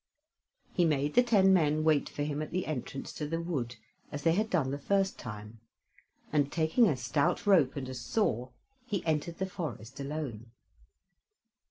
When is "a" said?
6.87-6.97, 7.87-7.93